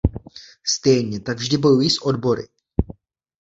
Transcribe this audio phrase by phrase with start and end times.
[0.65, 2.47] Stejně tak vždy bojují s odbory.